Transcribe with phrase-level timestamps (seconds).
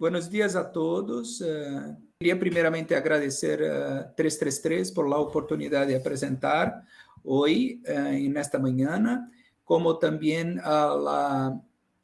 [0.00, 1.42] buenos dias a todos.
[1.42, 6.82] Uh, queria primeiramente agradecer a uh, 333 por a oportunidade de apresentar
[7.22, 9.22] hoje, uh, nesta manhã,
[9.62, 11.60] como também a la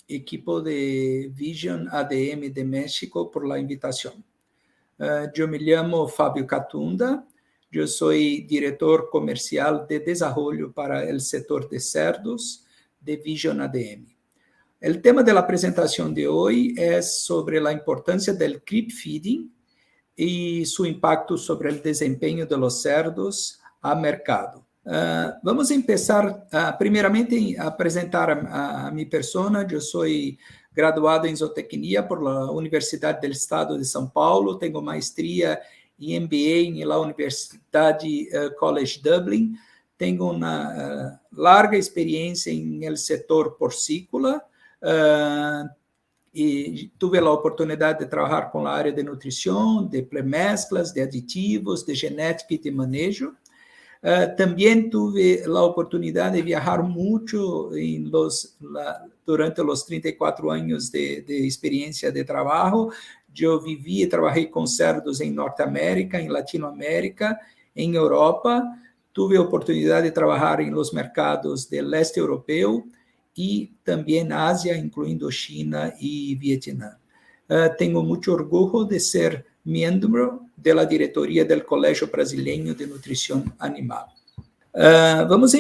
[0.07, 4.23] equipo de Vision ADM de México por la invitação.
[5.35, 7.27] Eu me chamo Fábio Catunda,
[7.73, 12.65] eu sou diretor comercial de desenvolvimento para o setor de cerdos
[13.01, 14.16] de Vision ADM.
[14.83, 19.51] O tema da apresentação de hoje é sobre a importância do creep feeding
[20.17, 24.59] e seu impacto sobre o desempenho de los cerdos a mercado.
[24.85, 29.67] Uh, vamos começar, uh, primeiramente, a apresentar a, a, minha persona.
[29.69, 30.05] Eu sou
[30.75, 35.59] graduado em zootecnia por la Universidade do Estado de São Paulo, tenho maestria
[35.99, 39.55] e MBA na Universidade uh, College Dublin,
[39.97, 44.43] tenho uma larga experiência no setor porcícola,
[44.83, 45.69] Uh,
[46.35, 51.83] e tive a oportunidade de trabalhar com a área de nutrição, de pré-mesclas, de aditivos,
[51.83, 53.35] de genética e de manejo.
[54.03, 57.71] Uh, também tive a oportunidade de viajar muito
[58.11, 62.91] los, la, durante os 34 anos de, de experiência de trabalho.
[63.39, 67.39] Eu vivi e trabalhei com cerdos em Norte América, em Latinoamérica,
[67.75, 68.63] em Europa.
[69.15, 72.87] Tive a oportunidade de trabalhar em los mercados do leste europeu,
[73.37, 76.97] e também Ásia, incluindo China e Vietnã.
[77.49, 84.09] Uh, tenho muito orgulho de ser membro da diretoria do Colégio Brasileiro de Nutrição Animal.
[84.75, 85.55] Uh, vamos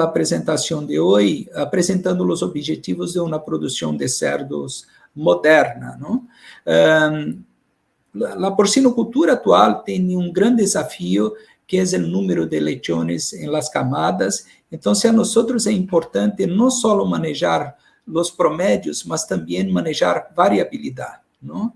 [0.00, 5.98] a apresentação de hoje apresentando os objetivos de uma produção de cerdos moderna.
[6.66, 7.42] Uh,
[8.44, 11.32] a porcinocultura atual tem um grande desafio
[11.70, 16.70] que é o número de lechones em las camadas então, a nós é importante não
[16.70, 17.76] só manejar
[18.06, 21.20] os promédios, mas também manejar variabilidade.
[21.42, 21.72] Não?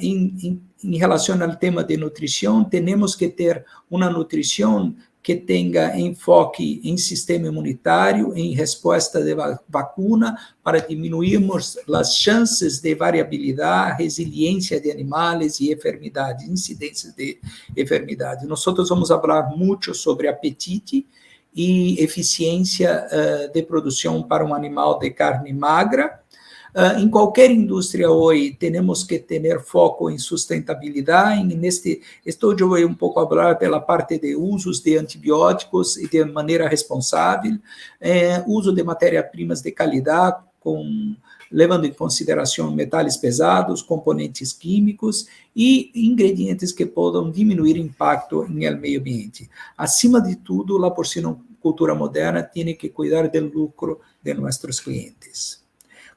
[0.00, 4.94] Em, em, em, relação ao tema de nutrição, temos que ter uma nutrição
[5.28, 9.36] que tenha enfoque em sistema imunitário, em resposta de
[9.68, 17.38] vacuna, para diminuirmos as chances de variabilidade, resiliência de animais e enfermidades, incidências de
[17.76, 18.46] enfermidade.
[18.46, 21.06] Nós vamos falar muito sobre apetite,
[21.54, 26.20] e eficiência uh, de produção para um animal de carne magra.
[26.74, 31.42] Uh, em qualquer indústria hoje, temos que ter foco em sustentabilidade.
[31.56, 36.24] Neste, estou eu vou um pouco falar pela parte de usos de antibióticos e de
[36.24, 37.58] maneira responsável,
[38.00, 41.16] eh, uso de matérias-primas de qualidade, com
[41.50, 45.26] levando em consideração metais pesados, componentes químicos
[45.56, 49.48] e ingredientes que possam diminuir o impacto no meio ambiente.
[49.76, 55.67] Acima de tudo, a porcinocultura moderna tem que cuidar do lucro de nossos clientes.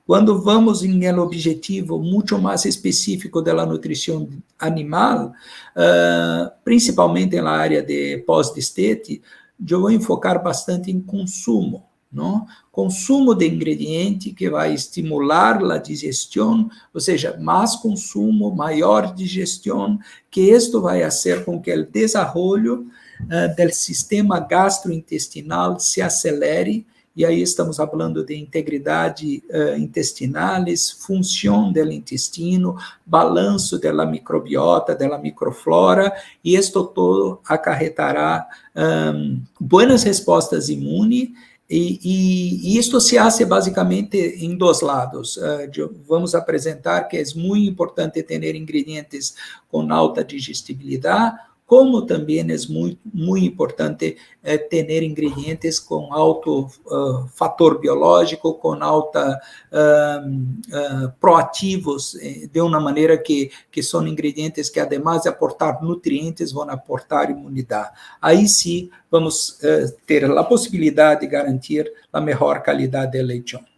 [0.06, 4.28] Quando vamos em el objetivo muito mais específico da nutrição
[4.60, 5.34] animal,
[5.76, 9.22] uh, principalmente na área de pós-destete,
[9.70, 12.46] eu vou enfocar bastante em consumo não?
[12.72, 19.98] Consumo de ingrediente que vai estimular a digestão, ou seja, mais consumo, maior digestão,
[20.30, 22.88] que isto vai fazer com que o desenvolvimento
[23.22, 26.86] uh, do sistema gastrointestinal se acelere,
[27.16, 35.18] e aí estamos falando de integridade uh, intestinais, função do intestino, balanço da microbiota, da
[35.18, 36.14] microflora,
[36.44, 41.30] e isto todo acarretará um, boas respostas imunes
[41.70, 45.38] e, e, e, isto se hace basicamente em dois lados.
[45.38, 49.36] Uh, vamos apresentar que é muito importante ter ingredientes
[49.70, 51.38] com alta digestibilidade,
[51.72, 58.74] como também é muito, muito importante eh, ter ingredientes com alto uh, fator biológico, com
[58.84, 59.40] alta
[59.72, 65.82] uh, uh, proativos, eh, de uma maneira que, que são ingredientes que, además de aportar
[65.82, 67.92] nutrientes, vão aportar imunidade.
[68.22, 69.58] Aí sim, vamos
[70.06, 73.71] ter a possibilidade de garantir a melhor qualidade de leite.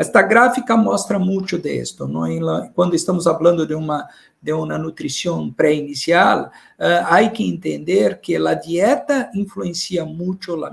[0.00, 2.08] Esta gráfica mostra muito disso.
[2.74, 4.08] Quando estamos falando de uma
[4.42, 10.70] de uma nutrição pré-inicial, uh, há que entender que a dieta influencia muito a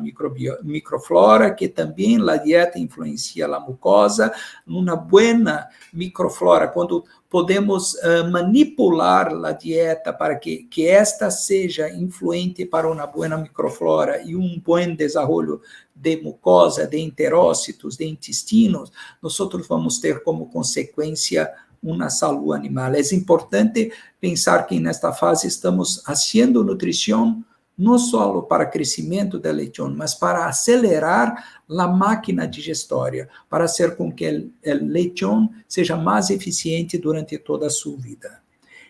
[0.63, 4.31] microflora, que também a dieta influencia a mucosa,
[4.65, 12.65] uma boa microflora, quando podemos uh, manipular a dieta para que, que esta seja influente
[12.65, 15.61] para uma boa microflora e um bom desenvolvimento
[15.99, 18.91] de mucosa, de enterócitos, de intestinos,
[19.21, 21.51] nós vamos ter como consequência
[21.81, 22.93] uma saúde animal.
[22.93, 27.43] É importante pensar que nesta fase estamos fazendo nutrição
[27.77, 34.11] não só para crescimento do lechão, mas para acelerar a máquina digestória, para fazer com
[34.11, 38.46] que o lechão seja mais eficiente durante toda a sua vida.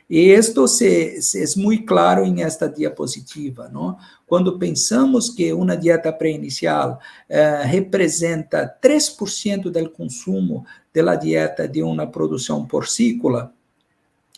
[0.10, 3.98] E isto se, se é muito claro em esta diapositiva, não?
[4.26, 12.08] Quando pensamos que uma dieta pré-inicial eh, representa 3% do consumo da dieta de uma
[12.08, 13.54] produção porcícola,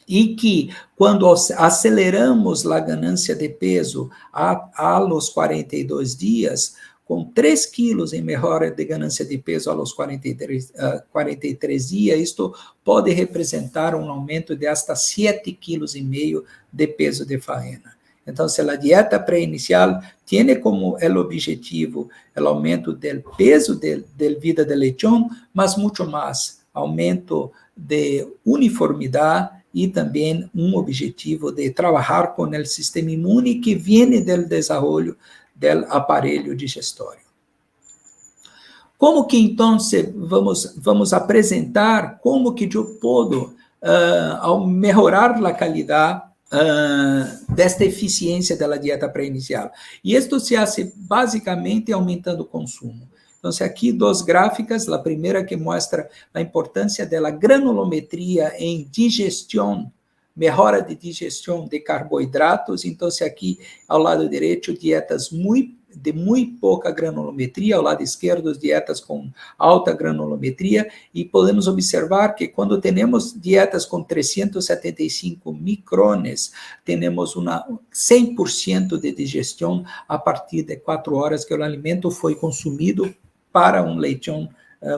[0.09, 6.75] e que quando aceleramos a ganância de peso a, a los 42 dias,
[7.09, 12.53] com 3 quilos em melhora de ganância de peso aos 43, uh, 43 dias, isto
[12.83, 17.97] pode representar um aumento de hasta 7 quilos e meio de peso de faena.
[18.27, 22.07] Então, a dieta pré-inicial tem como el objetivo
[22.37, 29.87] o aumento do peso de vida de lechão, mas muito mais aumento de uniformidade e
[29.87, 35.17] também um objetivo de trabalhar com o sistema imune que vem do desenvolvimento
[35.59, 37.27] del aparelho digestório.
[38.97, 39.77] Como que então
[40.15, 46.21] vamos vamos apresentar como que eu posso uh, ao melhorar a qualidade
[46.51, 49.71] uh, desta eficiência da dieta pré-inicial?
[50.03, 53.07] E isto se faz basicamente aumentando o consumo.
[53.37, 59.89] Então, aqui duas gráficas, a primeira que mostra a importância da granulometria em digestão
[60.39, 62.85] melhora de digestão de carboidratos.
[62.85, 68.55] Então, se aqui ao lado direito, dietas muito de muito pouca granulometria, ao lado esquerdo,
[68.55, 69.27] dietas com
[69.57, 76.53] alta granulometria, e podemos observar que quando temos dietas com 375 micrones,
[76.85, 83.11] temos uma 100% de digestão a partir de quatro horas que o alimento foi consumido
[83.51, 84.47] para um leitão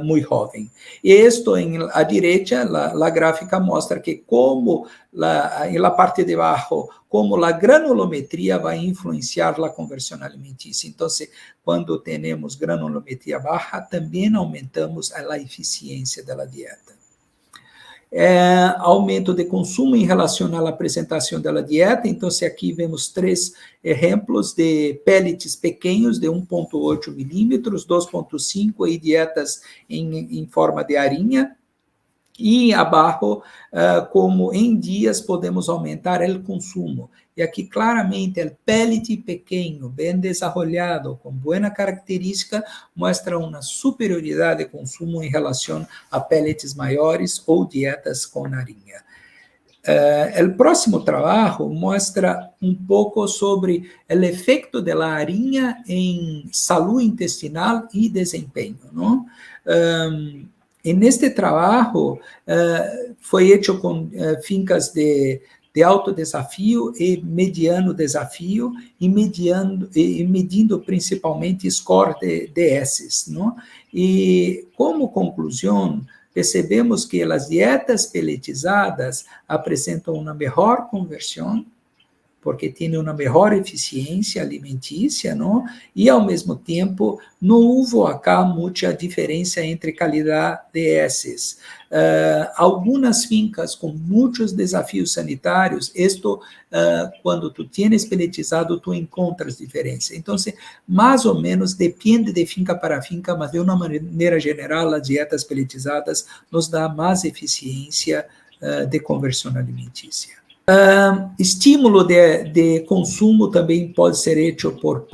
[0.03, 0.69] muito jovem.
[1.03, 7.43] E isto, em a direita, a gráfica mostra que como, la parte de baixo, como
[7.43, 10.87] a granulometria vai influenciar a conversão alimentícia.
[10.87, 11.07] Então,
[11.63, 17.00] quando temos granulometria baixa, também aumentamos a eficiência da dieta
[18.11, 22.07] é, aumento de consumo em relação à apresentação da dieta.
[22.07, 29.61] Então, se aqui vemos três exemplos de pellets pequenos de 1,8 milímetros, 2,5 e dietas
[29.89, 31.55] em, em forma de arinha,
[32.39, 37.09] e abaixo, uh, como em dias podemos aumentar o consumo.
[37.41, 42.63] Aqui claramente o pellet pequeno, bem desenvolvido, com boa característica,
[42.95, 49.01] mostra uma superioridade de consumo em relação a pellets maiores ou dietas com narinha.
[49.81, 57.87] Uh, o próximo trabalho mostra um pouco sobre o efeito da arinha em saúde intestinal
[57.91, 58.77] e desempenho.
[58.91, 59.25] Não?
[59.65, 60.45] Um,
[60.83, 65.41] e neste trabalho uh, foi feito com uh, fincas de,
[65.73, 73.27] de alto desafio e mediano desafio, e, mediando, e medindo principalmente score de DS.
[73.29, 73.55] Não?
[73.93, 81.65] E como conclusão, percebemos que as dietas peletizadas apresentam uma melhor conversão
[82.41, 85.63] porque tem uma melhor eficiência alimentícia, não?
[85.95, 91.57] E ao mesmo tempo não houve acá muita diferença entre qualidade de.
[91.91, 99.57] Uh, algumas fincas com muitos desafios sanitários, isto uh, quando tu tienes peletizado, tu encontras
[99.57, 100.15] diferença.
[100.15, 100.35] Então,
[100.87, 105.43] mais ou menos depende de finca para finca, mas de uma maneira geral, as dietas
[105.43, 108.25] peletizadas nos dá mais eficiência
[108.61, 110.40] uh, de conversão alimentícia.
[110.69, 115.07] Uh, estímulo de, de, consumo também pode ser feito por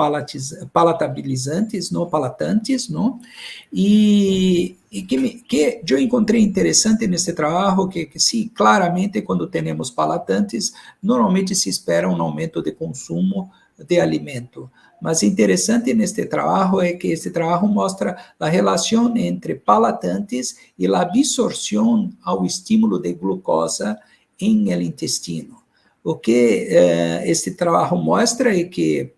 [0.74, 3.20] palatabilizantes, não palatantes, não?
[3.72, 9.48] E, e que, me, que eu encontrei interessante nesse trabalho que, que sim, claramente quando
[9.48, 14.70] temos palatantes, normalmente se espera um aumento de consumo de alimento.
[15.02, 21.02] Mas interessante neste trabalho é que este trabalho mostra a relação entre palatantes e a
[21.02, 23.98] absorção ao estímulo de glucosa
[24.40, 25.64] em el intestino.
[26.04, 29.14] O que eh, este trabalho mostra é que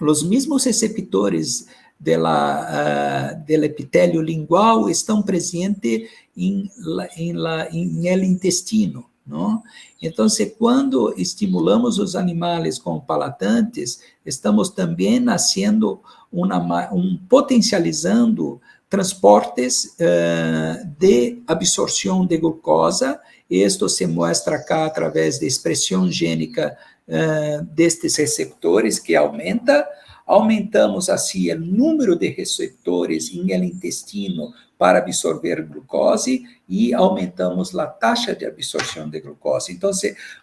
[0.00, 1.66] os mesmos receptores
[1.98, 6.68] de la, uh, del epitélio lingual estão presentes em,
[7.16, 9.06] em, el intestino.
[9.24, 9.62] Não?
[10.02, 10.26] Então,
[10.58, 16.00] quando estimulamos os animais com palatantes, estamos também nascendo
[16.32, 18.60] uma, um potencializando
[18.92, 23.18] transportes uh, de absorção de glucosa
[23.48, 26.76] isto se mostra cá através da expressão gênica
[27.08, 29.86] uh, destes receptores que aumenta.
[30.26, 37.86] Aumentamos assim o número de receptores em el intestino para absorver glucose e aumentamos a
[37.86, 39.72] taxa de absorção de glucose.
[39.72, 39.90] Então,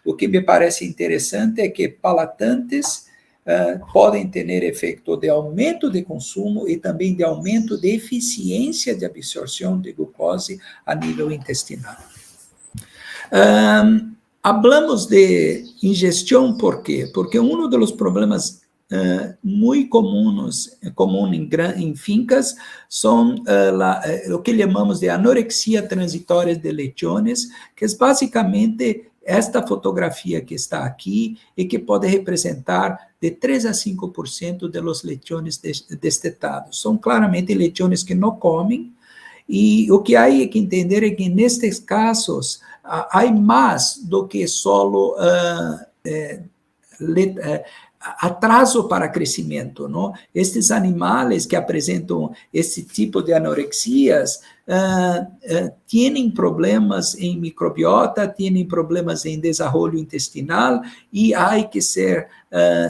[0.04, 3.09] o que me parece interessante é que palatantes
[3.46, 9.04] uh, podem ter efeito de aumento de consumo e também de aumento de eficiência de
[9.04, 11.96] absorção de glucose a nível intestinal.
[13.32, 17.10] Um, hablamos de ingestão, por quê?
[17.14, 22.54] Porque um dos problemas uh, muito comuns comum em, em fincas
[22.88, 29.66] são uh, uh, o que chamamos de anorexia transitória de lechones, que é basicamente esta
[29.66, 35.60] fotografia que está aqui e que pode representar de 3 a 5% de los lechones
[36.00, 36.80] destetados.
[36.80, 38.92] São claramente lechones que não comem,
[39.52, 45.16] e o que há que entender é que nestes casos há mais do que solo
[45.16, 46.48] uh,
[48.00, 50.14] atraso para crescimento, não?
[50.32, 58.66] Estes animais que apresentam esse tipo de anorexias uh, uh, têm problemas em microbiota, têm
[58.66, 60.80] problemas em desenvolvimento intestinal
[61.12, 62.88] e há que ser uh,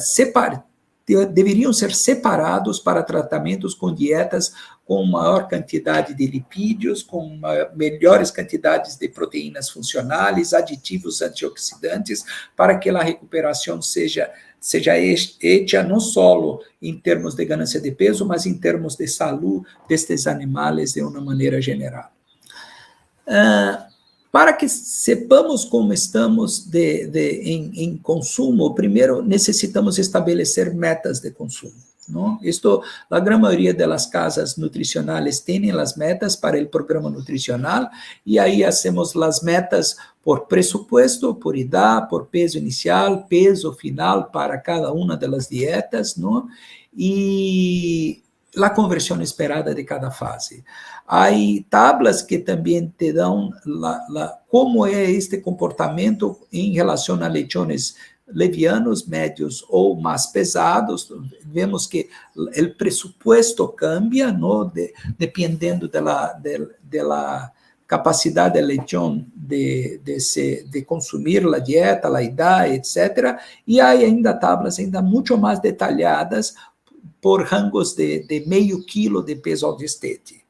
[1.33, 4.53] deveriam ser separados para tratamentos com dietas
[4.91, 7.41] com maior quantidade de lipídios, com
[7.77, 12.25] melhores quantidades de proteínas funcionais, aditivos antioxidantes,
[12.57, 14.29] para que a recuperação seja
[14.61, 19.67] seja hecha não só em termos de ganância de peso, mas em termos de saúde
[19.89, 22.13] destes animais de uma maneira geral.
[23.27, 23.91] Uh,
[24.31, 31.31] para que sepamos como estamos de, de, em, em consumo, primeiro necessitamos estabelecer metas de
[31.31, 31.90] consumo.
[32.11, 32.39] ¿No?
[32.43, 37.89] Esto, la gran mayoría de las casas nutricionales tienen las metas para el programa nutricional
[38.25, 44.61] y ahí hacemos las metas por presupuesto, por edad, por peso inicial, peso final para
[44.63, 46.49] cada una de las dietas, ¿no?
[46.95, 50.65] Y la conversión esperada de cada fase.
[51.07, 57.97] Hay tablas que también te dan la, cómo es este comportamiento en relación a lechones
[58.33, 61.13] levianos, médios ou mais pesados.
[61.45, 64.33] Vemos que o pressuposto cambia?
[64.73, 67.01] De, dependendo da de, de
[67.87, 73.37] capacidade lechón de, de, se, de consumir a dieta, a idade, etc.
[73.67, 76.55] E há ainda tablas ainda muito mais detalhadas
[77.21, 80.45] por rangos de, de meio quilo de peso ao destete.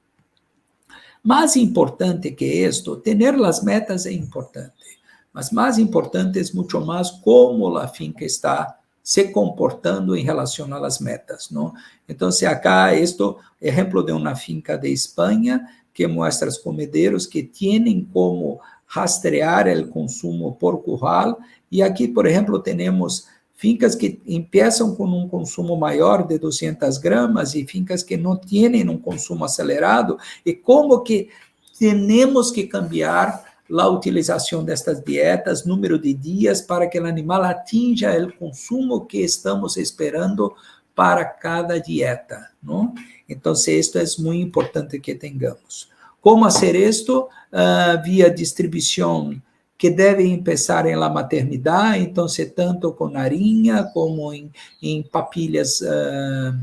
[1.22, 4.99] Mais importante que isto, ter as metas é importante.
[5.40, 11.00] Mas mais importante é muito mais como a finca está se comportando em relação às
[11.00, 11.72] metas, não?
[12.06, 18.06] Então, acá isto exemplo de uma finca de Espanha que mostra os comedeiros que têm
[18.12, 21.38] como rastrear o consumo por curral
[21.72, 27.54] e aqui, por exemplo, temos fincas que empiezam com um consumo maior de 200 gramas
[27.54, 31.30] e fincas que não têm um consumo acelerado e como que
[31.78, 38.10] temos que cambiar a utilização destas dietas, número de dias para que o animal atinja
[38.26, 40.54] o consumo que estamos esperando
[40.94, 42.94] para cada dieta, não?
[43.28, 45.88] Então, isto é muito importante que tenhamos.
[46.20, 47.28] Como fazer isto?
[47.52, 49.40] Uh, via distribuição
[49.78, 56.54] que deve começar em la maternidade, então, tanto com narinha como em, papilhas uh,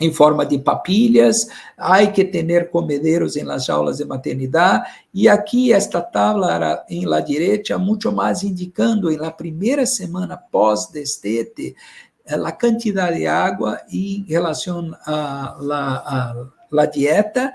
[0.00, 5.72] em forma de papilhas, há que ter comedeiros em las jaulas de maternidade, e aqui
[5.72, 11.76] esta tabla em la direita, muito mais indicando em la primeira semana pós-destete,
[12.24, 17.52] eh, a quantidade de água em relação à la, a, la dieta,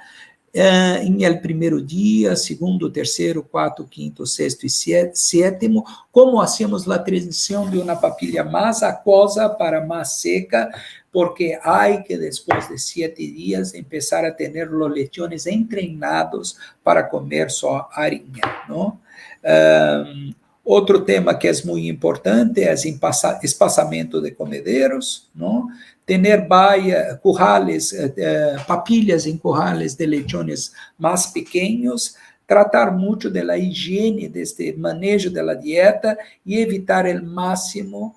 [0.58, 6.98] eh, em el primeiro dia, segundo, terceiro, quarto, quinto, sexto e sétimo, como hacemos a
[6.98, 10.72] transição de uma papilha mais aquosa para mais seca,
[11.16, 17.50] porque hay que después de siete días empezar a tener los lechones entrenados para comer
[17.50, 19.00] só harina, ¿no?
[19.42, 25.68] Um, outro tema que é muito importante é o espaçamento de comederos, não?
[26.06, 34.28] Tener baia, currales, eh, papilhas em currales de lechones mais pequenos, tratar muito da higiene
[34.28, 38.14] deste manejo da dieta e evitar o máximo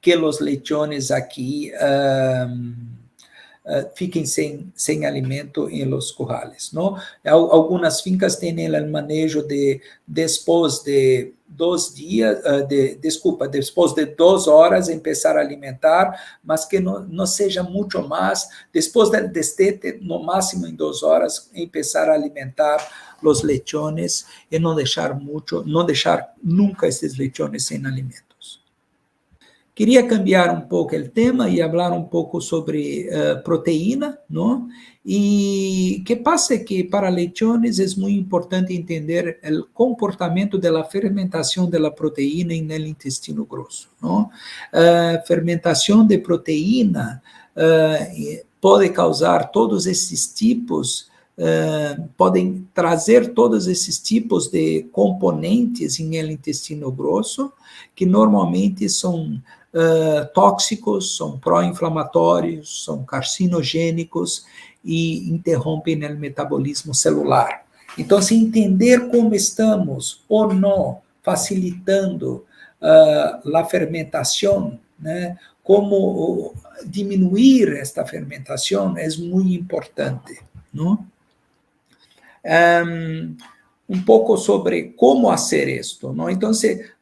[0.00, 1.72] que os lechones aqui
[2.48, 2.74] um,
[3.64, 6.72] uh, fiquem sem, sem alimento em los currales.
[6.72, 6.96] Não?
[7.24, 14.06] Algumas fincas têm o manejo de depois de dois dias, uh, de, desculpa, depois de
[14.06, 19.98] duas horas, começar a alimentar, mas que não, não seja muito mais, depois do destete,
[20.00, 25.84] no máximo em duas horas, começar a alimentar os lechones e não deixar muito, não
[25.84, 28.27] deixar nunca esses lechones sem alimento
[29.78, 34.66] Queria cambiar um pouco o tema e falar um pouco sobre uh, proteína, não?
[35.06, 41.92] E que passa que para lechones é muito importante entender o comportamento da fermentação da
[41.92, 44.22] proteína no intestino grosso, não?
[44.22, 47.22] Uh, fermentação de proteína
[47.54, 48.42] uh,
[48.88, 51.06] causar todos esses tipos
[51.40, 57.52] Uh, podem trazer todos esses tipos de componentes em intestino grosso,
[57.94, 59.40] que normalmente são
[59.78, 64.44] uh, tóxicos, são pró-inflamatórios, são carcinogênicos
[64.84, 67.64] e interrompem o metabolismo celular.
[67.96, 72.44] Então, se entender como estamos ou não facilitando
[72.80, 76.54] uh, a fermentação, né, como
[76.86, 80.40] diminuir esta fermentação é muito importante.
[80.72, 81.04] Não?
[82.44, 83.36] Um,
[83.88, 86.12] um pouco sobre como fazer isto.
[86.12, 86.28] Não?
[86.28, 86.50] Então,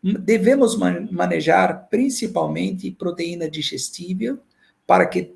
[0.02, 0.76] devemos
[1.10, 4.38] manejar principalmente proteína digestível
[4.86, 5.34] para que,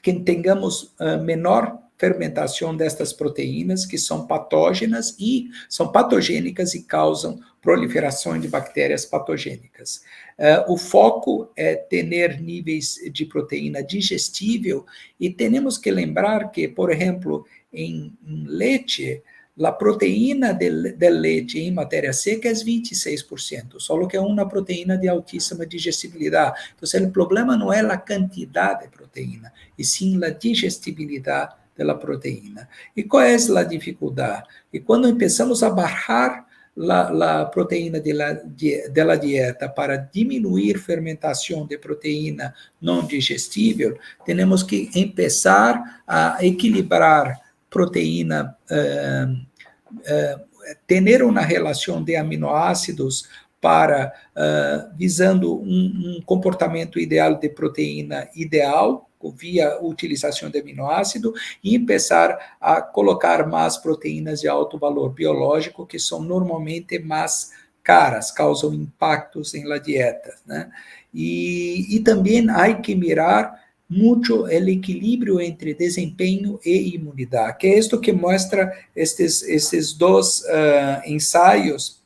[0.00, 7.40] que tenhamos uh, menor fermentação destas proteínas que são patógenas e são patogênicas e causam
[7.60, 10.02] proliferação de bactérias patogênicas.
[10.38, 14.86] Uh, o foco é ter níveis de proteína digestível
[15.18, 19.20] e temos que lembrar que, por exemplo, em, em leite,
[19.64, 25.08] a proteína del leite em matéria seca é 26%, só que é uma proteína de
[25.08, 26.58] altíssima digestibilidade.
[26.76, 32.68] Então, o problema não é a quantidade de proteína, e sim a digestibilidade da proteína.
[32.96, 34.46] E qual é a dificuldade?
[34.72, 36.46] E quando começamos a barrar
[36.90, 46.38] a, proteína da dieta para diminuir fermentação de proteína não digestível, temos que começar a
[46.44, 49.47] equilibrar proteína uh,
[49.92, 50.48] uh,
[50.86, 53.28] ter uma relação de aminoácidos
[53.60, 61.76] para uh, visando um, um, comportamento ideal de proteína ideal via utilização de aminoácido e
[61.78, 67.50] começar a colocar mais proteínas de alto valor biológico que são normalmente mais
[67.82, 70.70] caras, causam impactos em la dieta, né?
[71.12, 77.78] E, e também há que mirar muito o equilíbrio entre desempenho e imunidade, que é
[77.78, 82.02] isto que mostra estes, esses dois uh, ensaios,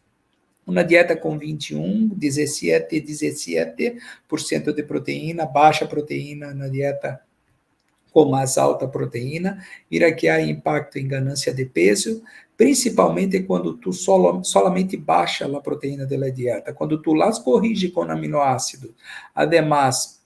[0.64, 7.20] uma dieta com 21, 17 17% de proteína, baixa proteína na dieta
[8.12, 12.22] com mais alta proteína, vira que há impacto em ganância de peso,
[12.56, 18.02] principalmente quando tu solo, solamente baixa a proteína da dieta, quando tu las corrige com
[18.02, 18.92] aminoácidos,
[19.34, 20.21] además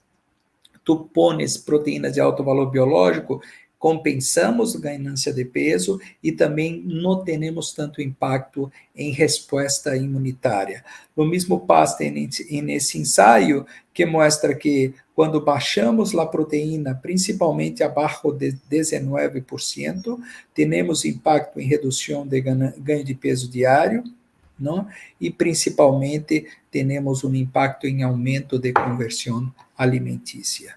[0.87, 3.41] tu pones proteínas de alto valor biológico,
[3.77, 10.85] compensamos ganância de peso e também não temos tanto impacto em resposta imunitária.
[11.13, 18.53] O mesmo passa nesse ensaio que mostra que quando baixamos a proteína, principalmente abaixo de
[18.71, 20.17] 19%,
[20.53, 24.05] temos impacto em redução de ganho de peso diário,
[24.57, 24.87] não?
[25.19, 30.76] e principalmente temos um impacto em aumento de conversão alimentícia.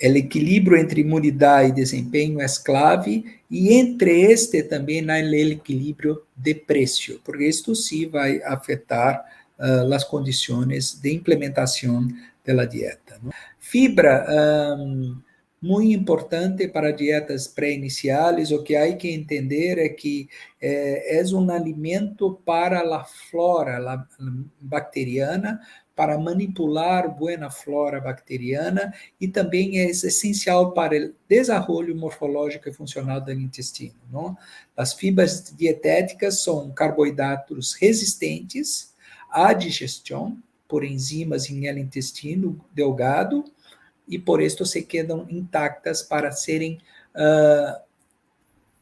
[0.00, 6.22] O equilíbrio entre imunidade e desempenho é clave, e entre este também há o equilíbrio
[6.36, 9.24] de preço, porque isto sim vai afetar
[9.58, 12.06] uh, as condições de implementação
[12.46, 13.20] da dieta.
[13.58, 14.24] Fibra,
[14.78, 15.16] um,
[15.60, 20.28] muito importante para dietas pré-iniciais, o que há que entender é que
[20.60, 24.06] é, é um alimento para a flora a
[24.60, 25.60] bacteriana,
[25.98, 33.20] para manipular boa flora bacteriana e também é essencial para o desenvolvimento morfológico e funcional
[33.20, 33.96] do intestino.
[34.08, 34.36] Não?
[34.76, 38.94] As fibras dietéticas são carboidratos resistentes
[39.28, 43.42] à digestão por enzimas em el intestino delgado
[44.08, 46.78] e por isso se quedam intactas para serem
[47.14, 47.80] uh,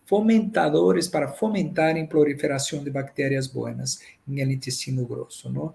[0.05, 5.51] fomentadores, para fomentarem a proliferação de bactérias boas em intestino grosso.
[5.51, 5.75] Não?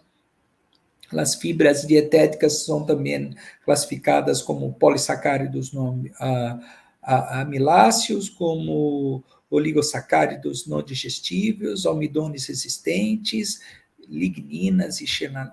[1.20, 3.36] As fibras dietéticas são também
[3.66, 13.60] classificadas como polissacáridos não, a, amiláceos, como oligosacáridos não digestíveis, almidones resistentes,
[14.08, 15.06] ligninas e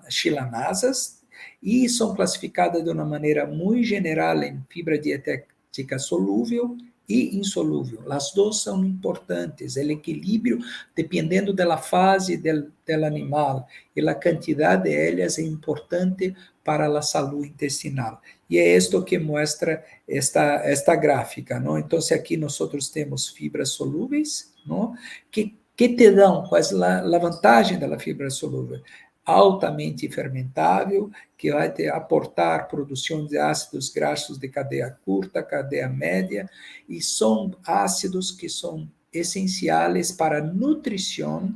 [0.09, 1.18] chilanasas,
[1.61, 7.99] e são classificadas de uma maneira muito geral em fibra dietética solúvel e insolúvel.
[8.11, 9.75] As duas são importantes.
[9.75, 10.59] O equilíbrio,
[10.95, 12.71] dependendo da fase do,
[13.05, 18.21] animal e a quantidade de elas, é importante para a saúde intestinal.
[18.47, 21.59] E é isto que mostra esta, esta gráfica.
[21.59, 21.79] Não?
[21.79, 22.57] Então, aqui nós
[22.89, 24.93] temos fibras solúveis, não?
[25.31, 28.81] que que te dão, qual é a, vantagem da fibra solúvel?
[29.29, 36.49] Altamente fermentável, que vai ter, aportar produção de ácidos graxos de cadeia curta, cadeia média,
[36.87, 41.53] e são ácidos que são essenciais para a nutrição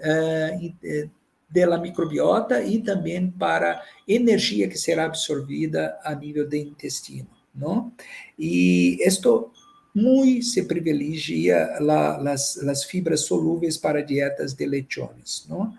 [0.00, 1.10] uh,
[1.50, 7.92] da microbiota e também para energia que será absorvida a nível do intestino, não?
[8.38, 9.50] E isto
[9.94, 15.74] muito se privilegia la, las fibras solúveis para dietas de lechones, não?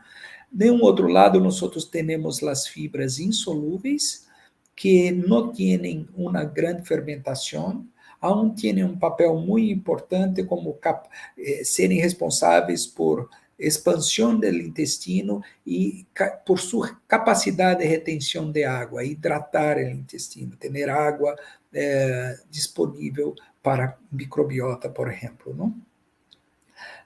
[0.54, 4.28] De um outro lado, nós temos as fibras insolúveis,
[4.76, 7.88] que não têm uma grande fermentação,
[8.22, 15.42] aún têm um papel muito importante como cap, eh, serem responsáveis por expansão do intestino
[15.66, 16.06] e
[16.46, 21.36] por sua capacidade de retenção de água, hidratar o intestino, ter água
[21.74, 25.76] eh, disponível para microbiota, por exemplo, não?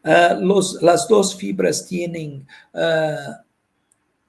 [0.03, 3.33] Uh, los, las dos fibras tienen uh,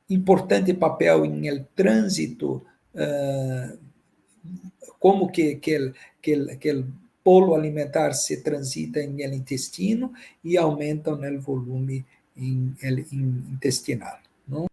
[0.09, 3.77] importante papel en el tránsito, uh,
[4.99, 6.87] como que, que, el, que, el, que el
[7.23, 12.05] polo alimentar se transita en el intestino y aumentan el volumen
[12.35, 14.19] en el intestinal.
[14.47, 14.67] ¿no?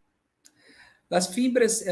[1.09, 1.83] Las fibras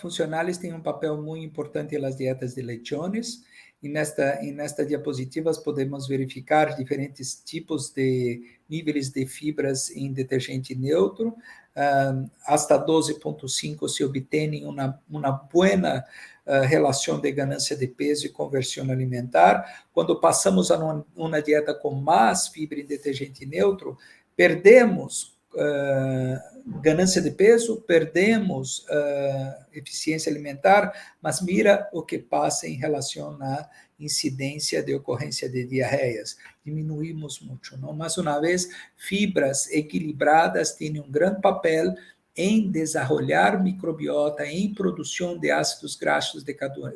[0.00, 3.44] funcionales tienen un papel muy importante en las dietas de lechones.
[3.80, 10.74] E nesta, e nestas diapositivas podemos verificar diferentes tipos de níveis de fibras em detergente
[10.74, 11.28] neutro.
[11.76, 16.04] Uh, hasta 12,5 se obtém uma, uma boa
[16.44, 19.86] uh, relação de ganância de peso e conversão alimentar.
[19.92, 23.96] Quando passamos a uma dieta com mais fibra em detergente neutro,
[24.34, 32.74] perdemos uh, ganância de peso, perdemos uh, eficiência alimentar, mas mira o que passa em
[32.74, 33.68] relação à
[33.98, 36.36] incidência de ocorrência de diarreias.
[36.64, 37.92] Diminuímos muito, não?
[37.92, 41.94] Mais uma vez, fibras equilibradas têm um grande papel
[42.36, 46.54] em desenvolver microbiota, em produção de ácidos graxos de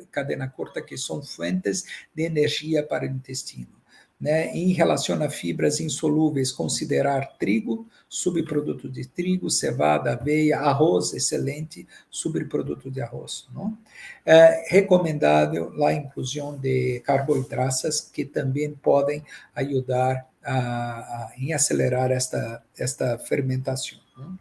[0.09, 1.83] cadena curta, que são fontes
[2.15, 3.82] de energia para o intestino
[4.23, 11.85] né, em relação a fibras insolúveis, considerar trigo, subproduto de trigo, cevada, aveia, arroz, excelente,
[12.09, 13.49] subproduto de arroz.
[13.53, 13.77] Não?
[14.25, 19.21] É recomendável a inclusão de carboidratos, que também podem
[19.53, 23.99] ajudar a, a, em acelerar esta, esta fermentação.
[24.17, 24.39] Não?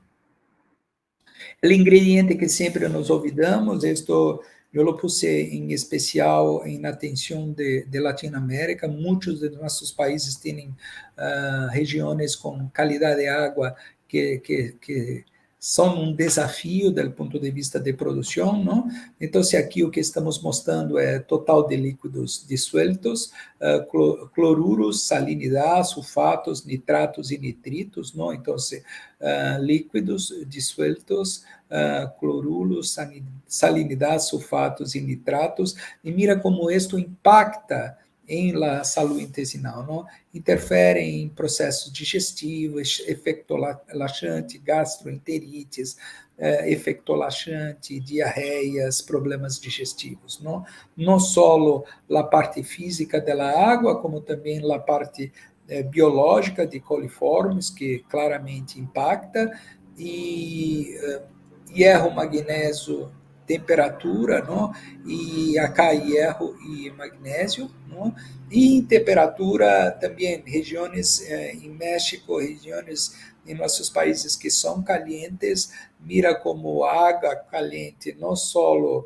[1.61, 7.85] O ingrediente que sempre nos olvidamos, estou eu lo puse em especial em atenção de,
[7.85, 8.89] de Latinoamérica.
[8.89, 13.77] Muitos de nossos países têm uh, regiões com qualidade de água
[14.09, 15.25] que, que, que
[15.65, 18.89] são um desafio do ponto de vista de produção, não?
[19.21, 23.27] Então, se aqui o que estamos mostrando é total de líquidos disueltos,
[23.61, 28.35] uh, cloruros, salinidade, sulfatos, nitratos e nitritos, não?
[28.35, 32.99] Então, se, uh, líquidos disueltos, uh, cloruros,
[33.47, 37.97] salinidade, sulfatos e nitratos, e mira como isto impacta
[38.29, 40.07] em la saúde intestinal, não?
[40.33, 43.57] interfere em processos digestivos, efeito
[43.93, 45.97] laxante, gastroenterites,
[46.39, 50.65] eh, efeito laxante, diarreias, problemas digestivos, não?
[50.97, 55.33] Não só a parte física da água, como também a parte
[55.69, 59.51] eh, biológica de coliformes, que claramente impacta,
[59.99, 61.23] e eh,
[61.71, 63.11] hierro, magnésio,
[63.47, 64.73] temperatura, não?
[65.05, 68.15] e acá hierro e magnésio, não?
[68.51, 75.73] e em temperatura também, regiões eh, em México, regiões em nossos países que são calientes,
[76.01, 79.05] mira como água caliente não só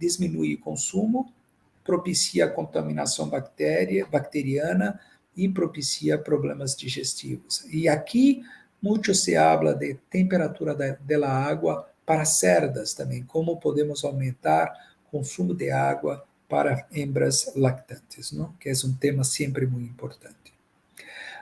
[0.00, 1.32] diminui o consumo,
[1.84, 4.98] propicia a contaminação bactéria, bacteriana
[5.36, 7.64] e propicia problemas digestivos.
[7.70, 8.42] E aqui
[8.80, 14.72] muito se habla de temperatura da, da água para cerdas também, como podemos aumentar
[15.06, 18.52] o consumo de água para hembras lactantes, não?
[18.60, 20.54] que é um tema sempre muito importante.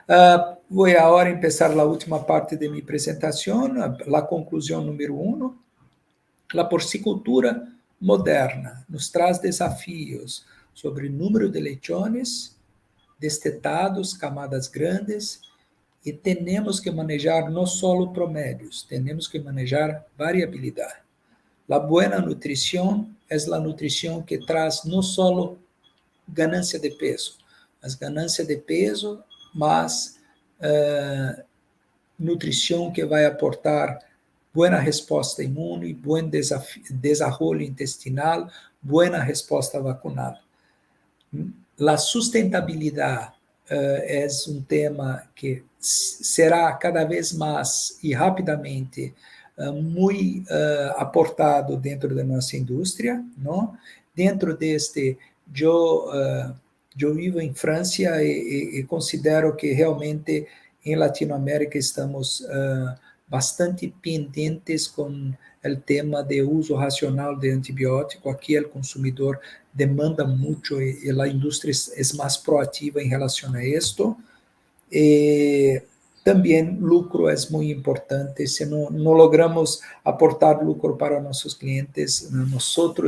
[0.03, 5.55] Uh, vou agora começar a última parte de minha apresentação, a conclusão número um.
[6.57, 7.67] A porcicultura
[7.99, 12.57] moderna nos traz desafios sobre número de lechones,
[13.19, 15.39] destetados, camadas grandes,
[16.05, 21.01] e temos que manejar não só promédios, temos que manejar variabilidade.
[21.69, 25.55] A boa nutrição é a nutrição que traz não só
[26.27, 27.37] ganância de peso,
[27.81, 29.23] mas ganância de peso,
[29.55, 30.19] mas
[30.59, 31.43] uh,
[32.19, 33.99] nutrição que vai aportar
[34.53, 38.47] boa resposta imune, bom desenvolvimento intestinal,
[38.81, 40.37] boa resposta vacunal.
[41.79, 43.32] A sustentabilidade
[43.69, 49.13] é um tema que será cada vez mais e rapidamente
[49.83, 50.51] muito
[50.95, 53.77] aportado dentro da nossa indústria, não?
[54.15, 55.17] Dentro deste,
[55.55, 56.07] eu,
[56.99, 60.47] eu vivo em França e, e, considero que realmente
[60.85, 62.43] em Latinoamérica estamos
[63.27, 65.33] bastante pendentes com
[65.65, 68.29] o tema de uso racional de antibiótico.
[68.29, 69.39] Aqui o consumidor
[69.73, 74.15] demanda muito e, a indústria é mais proativa em relação a isto.
[74.91, 75.81] E
[76.23, 78.47] também lucro é muito importante.
[78.47, 82.63] Se não, logramos aportar lucro para nossos clientes, nós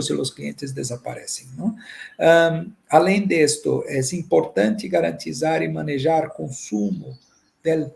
[0.10, 1.48] e os clientes desaparecem.
[1.58, 7.18] Um, além disto, é importante garantizar e manejar consumo
[7.64, 7.96] del,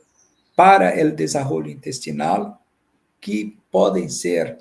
[0.55, 2.61] para o desenvolvimento intestinal
[3.19, 4.57] que podem ser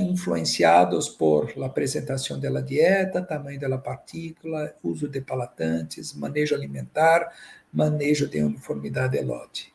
[0.00, 7.28] influenciados por la apresentação da dieta, tamanho da partícula, uso de palatantes, manejo alimentar,
[7.72, 9.72] manejo de uniformidade de lote.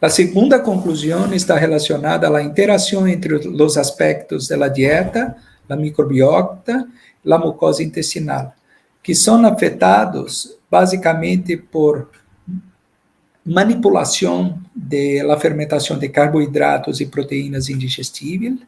[0.00, 5.36] A segunda conclusão está relacionada à interação entre os aspectos da dieta,
[5.68, 6.86] a microbiota
[7.30, 8.54] a mucosa intestinal,
[9.02, 12.10] que são afetados basicamente por
[13.44, 18.58] manipulação da fermentação de carboidratos e proteínas indigestíveis,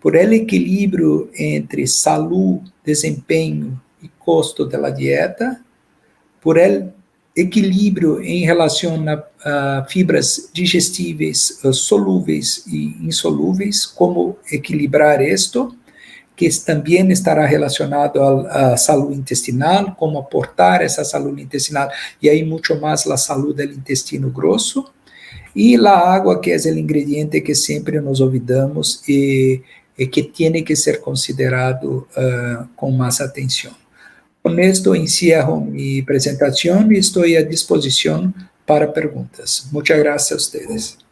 [0.00, 5.60] por el equilíbrio entre saúde, desempenho e custo da dieta,
[6.40, 6.92] por el
[7.36, 9.04] equilíbrio em relação
[9.44, 15.74] a, fibras digestíveis, uh, solúveis e insolúveis, como equilibrar isto,
[16.36, 21.90] que também estará relacionado à saúde intestinal, como aportar essa saúde intestinal,
[22.22, 24.84] e aí muito mais a saúde do intestino grosso,
[25.54, 29.60] e a água, que é o ingrediente que sempre nos olvidamos e,
[30.06, 33.72] que tem que ser considerado uh, com mais atenção.
[34.58, 38.32] Esto encerro minha apresentação e estou à disposição
[38.64, 39.66] para perguntas.
[39.72, 41.07] Muitas graças a vocês.